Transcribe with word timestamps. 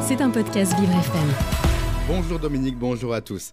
C'est 0.00 0.22
un 0.22 0.30
podcast 0.30 0.72
Vivre 0.80 0.92
FM. 0.92 1.28
Bonjour 2.06 2.38
Dominique, 2.38 2.78
bonjour 2.78 3.12
à 3.12 3.20
tous. 3.20 3.52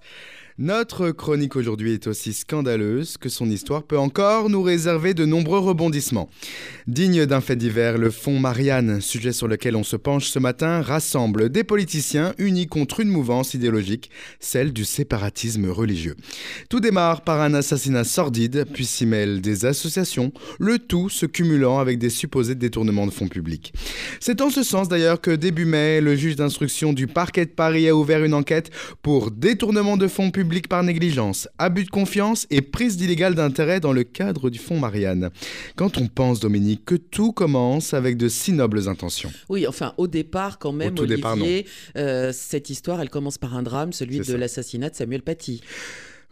Notre 0.58 1.12
chronique 1.12 1.58
aujourd'hui 1.58 1.92
est 1.92 2.08
aussi 2.08 2.32
scandaleuse 2.32 3.18
que 3.18 3.28
son 3.28 3.50
histoire 3.50 3.84
peut 3.84 4.00
encore 4.00 4.50
nous 4.50 4.62
réserver 4.62 5.14
de 5.14 5.26
nombreux 5.26 5.60
rebondissements. 5.60 6.30
Digne 6.88 7.26
d'un 7.26 7.42
fait 7.42 7.58
divers, 7.58 7.98
le 7.98 8.10
fonds 8.10 8.40
Marianne, 8.40 9.02
sujet 9.02 9.34
sur 9.34 9.50
lequel 9.50 9.76
on 9.76 9.84
se 9.84 9.98
penche 9.98 10.30
ce 10.30 10.40
matin, 10.40 10.82
rassemble 10.82 11.50
des 11.50 11.66
politiciens 11.66 12.34
unis 12.38 12.68
contre 12.68 13.02
une 13.02 13.10
mouvance 13.10 13.54
idéologique, 13.54 14.10
celle 14.40 14.72
du 14.72 14.86
séparatisme 14.86 15.70
religieux. 15.70 16.16
Tout 16.70 16.80
démarre 16.80 17.26
par 17.26 17.42
un 17.42 17.54
assassinat 17.54 18.06
sordide, 18.06 18.64
puis 18.72 18.86
s'y 18.86 19.06
mêlent 19.06 19.42
des 19.42 19.66
associations, 19.66 20.32
le 20.58 20.80
tout 20.80 21.10
se 21.10 21.26
cumulant 21.26 21.80
avec 21.80 22.00
des 22.00 22.10
supposés 22.10 22.56
détournements 22.56 23.08
de 23.08 23.12
fonds 23.12 23.28
publics. 23.28 23.74
C'est 24.22 24.40
en 24.40 24.50
ce 24.50 24.64
sens 24.64 24.88
d'ailleurs 24.88 25.20
que 25.20 25.32
début 25.32 25.66
mai, 25.66 26.00
le 26.00 26.16
juge 26.16 26.38
d'instruction 26.38 26.94
du 26.94 27.08
parquet 27.08 27.46
de 27.46 27.52
Paris 27.52 27.90
a 27.90 27.96
ouvert 27.96 28.24
une 28.24 28.34
enquête 28.34 28.72
pour 29.02 29.32
détournement 29.32 29.98
de 29.98 30.08
fonds 30.08 30.32
publics 30.32 30.45
public 30.46 30.68
par 30.68 30.84
négligence, 30.84 31.50
abus 31.58 31.86
de 31.86 31.90
confiance 31.90 32.46
et 32.52 32.62
prise 32.62 32.98
d'illégal 32.98 33.34
d'intérêt 33.34 33.80
dans 33.80 33.94
le 33.94 34.04
cadre 34.04 34.52
du 34.52 34.60
fonds 34.60 34.78
Marianne. 34.80 35.32
Quand 35.76 35.98
on 35.98 36.06
pense, 36.06 36.40
Dominique, 36.40 36.86
que 36.86 36.94
tout 36.94 37.32
commence 37.32 37.96
avec 37.96 38.16
de 38.16 38.28
si 38.28 38.52
nobles 38.52 38.88
intentions. 38.88 39.32
Oui, 39.50 39.66
enfin, 39.66 39.96
au 39.98 40.06
départ, 40.06 40.60
quand 40.60 40.72
même, 40.72 40.94
Olivier, 41.00 41.66
euh, 41.98 42.32
cette 42.32 42.70
histoire, 42.70 43.02
elle 43.02 43.10
commence 43.10 43.40
par 43.40 43.56
un 43.56 43.64
drame, 43.64 43.92
celui 43.92 44.20
de 44.20 44.36
l'assassinat 44.36 44.92
de 44.92 44.96
Samuel 44.96 45.24
Paty. 45.24 45.62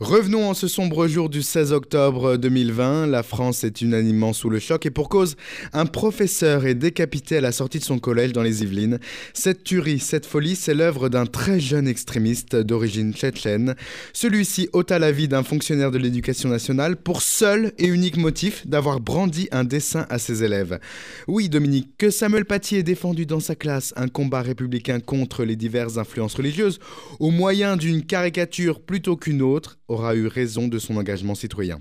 Revenons 0.03 0.49
en 0.49 0.53
ce 0.53 0.67
sombre 0.67 1.07
jour 1.07 1.29
du 1.29 1.41
16 1.41 1.71
octobre 1.71 2.35
2020. 2.35 3.07
La 3.07 3.23
France 3.23 3.63
est 3.63 3.79
unanimement 3.79 4.33
sous 4.33 4.49
le 4.49 4.59
choc 4.59 4.85
et 4.85 4.91
pour 4.91 5.07
cause, 5.07 5.37
un 5.71 5.85
professeur 5.85 6.65
est 6.65 6.75
décapité 6.75 7.37
à 7.37 7.41
la 7.41 7.53
sortie 7.53 7.79
de 7.79 7.85
son 7.85 7.99
collège 7.99 8.33
dans 8.33 8.41
les 8.43 8.63
Yvelines. 8.63 8.99
Cette 9.33 9.63
tuerie, 9.63 9.99
cette 9.99 10.25
folie, 10.25 10.57
c'est 10.57 10.73
l'œuvre 10.73 11.07
d'un 11.07 11.25
très 11.25 11.61
jeune 11.61 11.87
extrémiste 11.87 12.57
d'origine 12.57 13.13
tchétchène. 13.13 13.75
Celui-ci 14.11 14.67
ôta 14.73 14.99
la 14.99 15.13
vie 15.13 15.29
d'un 15.29 15.41
fonctionnaire 15.41 15.89
de 15.89 15.97
l'éducation 15.97 16.49
nationale 16.49 16.97
pour 16.97 17.21
seul 17.21 17.71
et 17.77 17.87
unique 17.87 18.17
motif 18.17 18.67
d'avoir 18.67 18.99
brandi 18.99 19.47
un 19.53 19.63
dessin 19.63 20.05
à 20.09 20.19
ses 20.19 20.43
élèves. 20.43 20.79
Oui, 21.29 21.47
Dominique, 21.47 21.95
que 21.97 22.09
Samuel 22.09 22.43
Paty 22.43 22.75
ait 22.75 22.83
défendu 22.83 23.25
dans 23.25 23.39
sa 23.39 23.55
classe 23.55 23.93
un 23.95 24.09
combat 24.09 24.41
républicain 24.41 24.99
contre 24.99 25.45
les 25.45 25.55
diverses 25.55 25.97
influences 25.97 26.35
religieuses 26.35 26.79
au 27.21 27.31
moyen 27.31 27.77
d'une 27.77 28.03
caricature 28.03 28.81
plutôt 28.81 29.15
qu'une 29.15 29.41
autre 29.41 29.77
aura 29.93 30.15
eu 30.15 30.27
raison 30.27 30.67
de 30.67 30.79
son 30.79 30.97
engagement 30.97 31.35
citoyen 31.35 31.79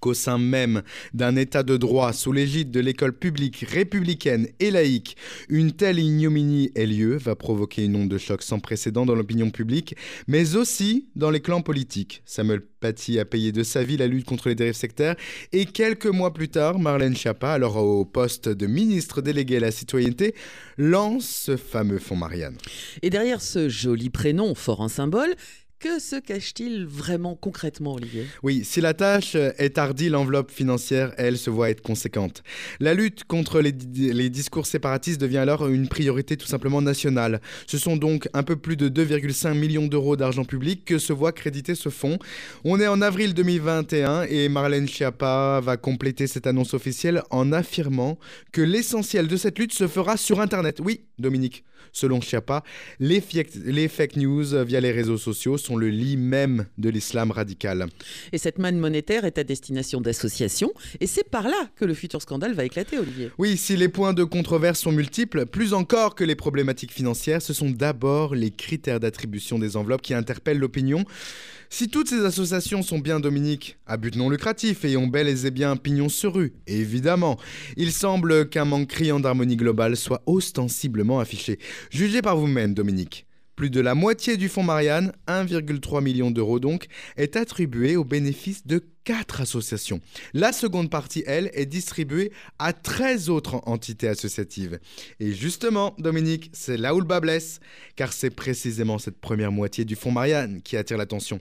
qu'au 0.00 0.14
sein 0.14 0.38
même 0.38 0.82
d'un 1.14 1.36
État 1.36 1.62
de 1.62 1.76
droit 1.76 2.12
sous 2.12 2.32
l'égide 2.32 2.70
de 2.70 2.80
l'école 2.80 3.12
publique 3.12 3.64
républicaine 3.68 4.48
et 4.58 4.70
laïque, 4.70 5.16
une 5.48 5.72
telle 5.72 5.98
ignominie 5.98 6.70
ait 6.74 6.86
lieu 6.86 7.16
va 7.16 7.34
provoquer 7.34 7.84
une 7.84 7.96
onde 7.96 8.08
de 8.08 8.18
choc 8.18 8.42
sans 8.42 8.60
précédent 8.60 9.06
dans 9.06 9.14
l'opinion 9.14 9.50
publique, 9.50 9.94
mais 10.26 10.56
aussi 10.56 11.08
dans 11.16 11.30
les 11.30 11.40
clans 11.40 11.62
politiques. 11.62 12.22
Samuel 12.24 12.62
Paty 12.80 13.18
a 13.18 13.24
payé 13.24 13.52
de 13.52 13.62
sa 13.62 13.84
vie 13.84 13.96
la 13.96 14.06
lutte 14.06 14.24
contre 14.24 14.48
les 14.48 14.54
dérives 14.54 14.74
sectaires 14.74 15.16
et 15.52 15.66
quelques 15.66 16.06
mois 16.06 16.32
plus 16.32 16.48
tard, 16.48 16.78
Marlène 16.78 17.16
Schiappa, 17.16 17.52
alors 17.52 17.76
au 17.76 18.04
poste 18.04 18.48
de 18.48 18.66
ministre 18.66 19.20
délégué 19.20 19.58
à 19.58 19.60
la 19.60 19.70
citoyenneté, 19.70 20.34
lance 20.78 21.26
ce 21.26 21.56
fameux 21.56 21.98
fonds 21.98 22.16
Marianne. 22.16 22.56
Et 23.02 23.10
derrière 23.10 23.42
ce 23.42 23.68
joli 23.68 24.08
prénom, 24.08 24.54
fort 24.54 24.80
en 24.80 24.88
symbole, 24.88 25.34
que 25.80 25.98
se 25.98 26.16
cache-t-il 26.16 26.84
vraiment 26.84 27.34
concrètement, 27.34 27.94
Olivier? 27.94 28.26
Oui, 28.42 28.64
si 28.64 28.82
la 28.82 28.92
tâche 28.92 29.34
est 29.34 29.78
hardie, 29.78 30.10
l'enveloppe 30.10 30.50
financière, 30.50 31.14
elle, 31.16 31.38
se 31.38 31.48
voit 31.48 31.70
être 31.70 31.80
conséquente. 31.80 32.42
La 32.80 32.92
lutte 32.92 33.24
contre 33.24 33.62
les, 33.62 33.72
discours 33.72 34.66
séparatistes 34.66 35.20
devient 35.20 35.38
alors 35.38 35.66
une 35.68 35.88
priorité 35.88 36.36
tout 36.36 36.46
simplement 36.46 36.82
nationale. 36.82 37.40
Ce 37.66 37.78
sont 37.78 37.96
donc 37.96 38.28
un 38.34 38.42
peu 38.42 38.56
plus 38.56 38.76
de 38.76 38.90
2,5 38.90 39.54
millions 39.54 39.86
d'euros 39.86 40.16
d'argent 40.16 40.44
public 40.44 40.84
que 40.84 40.98
se 40.98 41.14
voit 41.14 41.32
créditer 41.32 41.74
ce 41.74 41.88
fonds. 41.88 42.18
On 42.64 42.78
est 42.78 42.86
en 42.86 43.00
avril 43.00 43.32
2021 43.32 44.24
et 44.24 44.50
Marlène 44.50 44.86
Schiappa 44.86 45.60
va 45.62 45.78
compléter 45.78 46.26
cette 46.26 46.46
annonce 46.46 46.74
officielle 46.74 47.22
en 47.30 47.52
affirmant 47.52 48.18
que 48.52 48.60
l'essentiel 48.60 49.28
de 49.28 49.36
cette 49.36 49.58
lutte 49.58 49.72
se 49.72 49.88
fera 49.88 50.18
sur 50.18 50.42
Internet. 50.42 50.80
Oui, 50.84 51.06
Dominique, 51.18 51.64
selon 51.92 52.20
Schiappa, 52.20 52.62
les, 52.98 53.22
les 53.64 53.88
fake 53.88 54.16
news 54.16 54.64
via 54.64 54.80
les 54.80 54.92
réseaux 54.92 55.18
sociaux 55.18 55.56
sont 55.56 55.69
le 55.76 55.88
lit 55.88 56.16
même 56.16 56.66
de 56.78 56.88
l'islam 56.88 57.30
radical. 57.30 57.86
Et 58.32 58.38
cette 58.38 58.58
manne 58.58 58.78
monétaire 58.78 59.24
est 59.24 59.38
à 59.38 59.44
destination 59.44 60.00
d'associations, 60.00 60.72
et 61.00 61.06
c'est 61.06 61.28
par 61.28 61.44
là 61.44 61.68
que 61.76 61.84
le 61.84 61.94
futur 61.94 62.22
scandale 62.22 62.54
va 62.54 62.64
éclater, 62.64 62.98
Olivier. 62.98 63.30
Oui, 63.38 63.56
si 63.56 63.76
les 63.76 63.88
points 63.88 64.12
de 64.12 64.24
controverse 64.24 64.80
sont 64.80 64.92
multiples, 64.92 65.46
plus 65.46 65.74
encore 65.74 66.14
que 66.14 66.24
les 66.24 66.34
problématiques 66.34 66.92
financières, 66.92 67.42
ce 67.42 67.52
sont 67.52 67.70
d'abord 67.70 68.34
les 68.34 68.50
critères 68.50 69.00
d'attribution 69.00 69.58
des 69.58 69.76
enveloppes 69.76 70.02
qui 70.02 70.14
interpellent 70.14 70.58
l'opinion. 70.58 71.04
Si 71.72 71.88
toutes 71.88 72.08
ces 72.08 72.24
associations 72.24 72.82
sont 72.82 72.98
bien, 72.98 73.20
Dominique, 73.20 73.78
à 73.86 73.96
but 73.96 74.16
non 74.16 74.28
lucratif 74.28 74.84
et 74.84 74.96
ont 74.96 75.06
bel 75.06 75.28
et 75.28 75.50
bien 75.52 75.76
pignon 75.76 76.08
sur 76.08 76.34
rue, 76.34 76.52
évidemment, 76.66 77.38
il 77.76 77.92
semble 77.92 78.48
qu'un 78.48 78.64
manque 78.64 78.88
criant 78.88 79.20
d'harmonie 79.20 79.56
globale 79.56 79.96
soit 79.96 80.22
ostensiblement 80.26 81.20
affiché. 81.20 81.58
Jugez 81.90 82.22
par 82.22 82.36
vous-même, 82.36 82.74
Dominique. 82.74 83.26
Plus 83.60 83.68
de 83.68 83.82
la 83.82 83.94
moitié 83.94 84.38
du 84.38 84.48
fonds 84.48 84.62
Marianne, 84.62 85.12
1,3 85.28 86.02
million 86.02 86.30
d'euros 86.30 86.60
donc, 86.60 86.86
est 87.18 87.36
attribué 87.36 87.94
au 87.94 88.04
bénéfice 88.04 88.66
de 88.66 88.82
4 89.04 89.42
associations. 89.42 90.00
La 90.32 90.54
seconde 90.54 90.88
partie, 90.88 91.22
elle, 91.26 91.50
est 91.52 91.66
distribuée 91.66 92.32
à 92.58 92.72
13 92.72 93.28
autres 93.28 93.60
entités 93.66 94.08
associatives. 94.08 94.80
Et 95.18 95.34
justement, 95.34 95.94
Dominique, 95.98 96.48
c'est 96.54 96.78
là 96.78 96.94
où 96.94 97.00
le 97.00 97.04
bas 97.04 97.20
blesse, 97.20 97.60
car 97.96 98.14
c'est 98.14 98.30
précisément 98.30 98.96
cette 98.96 99.20
première 99.20 99.52
moitié 99.52 99.84
du 99.84 99.94
fonds 99.94 100.10
Marianne 100.10 100.62
qui 100.62 100.78
attire 100.78 100.96
l'attention. 100.96 101.38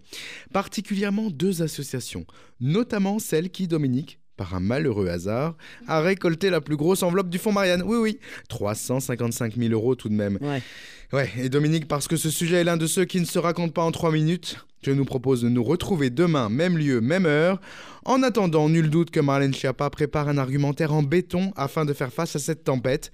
Particulièrement 0.51 1.29
deux 1.29 1.61
associations, 1.61 2.25
notamment 2.59 3.19
celle 3.19 3.49
qui, 3.49 3.65
Dominique, 3.65 4.19
par 4.39 4.55
un 4.55 4.61
malheureux 4.61 5.09
hasard, 5.09 5.55
a 5.85 5.99
récolté 5.99 6.49
la 6.49 6.61
plus 6.61 6.77
grosse 6.77 7.03
enveloppe 7.03 7.29
du 7.29 7.37
fonds 7.37 7.51
Marianne. 7.51 7.83
Oui, 7.85 7.97
oui, 7.97 8.19
355 8.47 9.57
000 9.57 9.73
euros 9.73 9.95
tout 9.95 10.07
de 10.07 10.13
même. 10.13 10.37
Ouais. 10.39 10.63
Ouais, 11.11 11.29
et 11.37 11.49
Dominique, 11.49 11.89
parce 11.89 12.07
que 12.07 12.15
ce 12.15 12.29
sujet 12.29 12.61
est 12.61 12.63
l'un 12.63 12.77
de 12.77 12.87
ceux 12.87 13.03
qui 13.03 13.19
ne 13.19 13.25
se 13.25 13.37
racontent 13.37 13.73
pas 13.73 13.83
en 13.83 13.91
trois 13.91 14.13
minutes, 14.13 14.65
je 14.81 14.91
nous 14.91 15.03
propose 15.03 15.41
de 15.41 15.49
nous 15.49 15.63
retrouver 15.63 16.09
demain, 16.09 16.47
même 16.47 16.77
lieu, 16.77 17.01
même 17.01 17.25
heure. 17.25 17.59
En 18.05 18.23
attendant, 18.23 18.69
nul 18.69 18.89
doute 18.89 19.11
que 19.11 19.19
Marlène 19.19 19.53
Schiappa 19.53 19.89
prépare 19.89 20.29
un 20.29 20.37
argumentaire 20.37 20.93
en 20.93 21.03
béton 21.03 21.51
afin 21.57 21.83
de 21.83 21.91
faire 21.91 22.13
face 22.13 22.37
à 22.37 22.39
cette 22.39 22.63
tempête. 22.63 23.11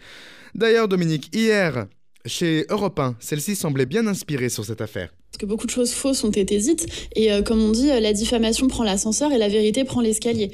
D'ailleurs, 0.54 0.88
Dominique, 0.88 1.36
hier, 1.36 1.88
chez 2.28 2.68
Europe 2.70 3.00
1, 3.00 3.16
celle-ci 3.20 3.56
semblait 3.56 3.88
bien 3.88 4.06
inspirée 4.06 4.50
sur 4.50 4.64
cette 4.64 4.82
affaire. 4.82 5.12
Parce 5.32 5.42
que 5.42 5.48
beaucoup 5.48 5.66
de 5.66 5.72
choses 5.72 5.92
fausses 5.92 6.24
ont 6.24 6.30
été 6.30 6.60
dites, 6.60 6.86
et 7.16 7.34
euh, 7.34 7.42
comme 7.42 7.62
on 7.62 7.72
dit, 7.72 7.90
euh, 7.90 8.00
la 8.00 8.14
diffamation 8.14 8.68
prend 8.68 8.84
l'ascenseur 8.84 9.32
et 9.32 9.38
la 9.40 9.50
vérité 9.50 9.84
prend 9.84 10.02
l'escalier. 10.02 10.52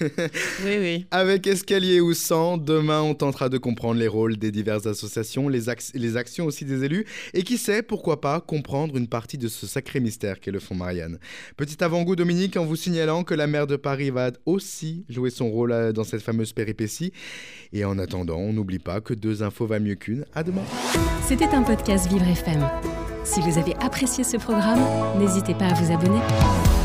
oui, 0.64 0.76
oui. 0.78 1.06
Avec 1.10 1.46
Escalier 1.46 2.00
ou 2.00 2.14
sans, 2.14 2.56
demain 2.56 3.02
on 3.02 3.14
tentera 3.14 3.48
de 3.48 3.58
comprendre 3.58 4.00
les 4.00 4.08
rôles 4.08 4.36
des 4.36 4.50
diverses 4.50 4.86
associations, 4.86 5.48
les, 5.48 5.62
les 5.94 6.16
actions 6.16 6.46
aussi 6.46 6.64
des 6.64 6.84
élus, 6.84 7.06
et 7.34 7.42
qui 7.42 7.58
sait, 7.58 7.82
pourquoi 7.82 8.20
pas, 8.20 8.40
comprendre 8.40 8.96
une 8.96 9.08
partie 9.08 9.38
de 9.38 9.48
ce 9.48 9.66
sacré 9.66 10.00
mystère 10.00 10.40
qu'est 10.40 10.50
le 10.50 10.60
Fonds 10.60 10.74
Marianne. 10.74 11.18
Petit 11.56 11.82
avant-goût, 11.82 12.16
Dominique, 12.16 12.56
en 12.56 12.64
vous 12.64 12.76
signalant 12.76 13.24
que 13.24 13.34
la 13.34 13.46
maire 13.46 13.66
de 13.66 13.76
Paris 13.76 14.10
va 14.10 14.30
aussi 14.46 15.04
jouer 15.08 15.30
son 15.30 15.50
rôle 15.50 15.72
euh, 15.72 15.92
dans 15.92 16.04
cette 16.04 16.22
fameuse 16.22 16.52
péripétie. 16.52 17.12
Et 17.72 17.84
en 17.84 17.98
attendant, 17.98 18.38
on 18.38 18.52
n'oublie 18.52 18.78
pas 18.78 19.00
que 19.00 19.14
deux 19.14 19.42
infos 19.42 19.66
va 19.66 19.78
mieux 19.78 19.94
qu'une. 19.94 20.24
À 20.34 20.42
demain. 20.42 20.64
C'était 21.26 21.46
un 21.46 21.62
podcast 21.62 22.08
Vivre 22.08 22.26
FM. 22.26 22.68
Si 23.24 23.40
vous 23.40 23.58
avez 23.58 23.74
apprécié 23.76 24.24
ce 24.24 24.36
programme, 24.36 24.80
n'hésitez 25.18 25.54
pas 25.54 25.66
à 25.66 25.74
vous 25.74 25.92
abonner. 25.92 26.79